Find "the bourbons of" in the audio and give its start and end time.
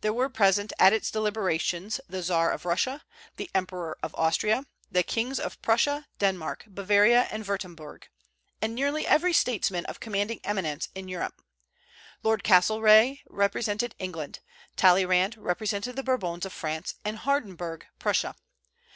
15.94-16.52